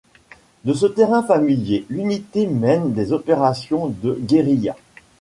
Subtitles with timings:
[0.65, 4.75] De ce terrain familier, l'unité mène des opérations de guérilla.